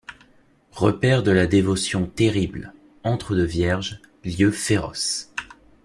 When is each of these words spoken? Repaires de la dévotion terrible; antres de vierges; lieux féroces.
Repaires 0.73 1.21
de 1.21 1.29
la 1.29 1.45
dévotion 1.45 2.07
terrible; 2.07 2.73
antres 3.03 3.35
de 3.35 3.43
vierges; 3.43 4.01
lieux 4.25 4.49
féroces. 4.49 5.31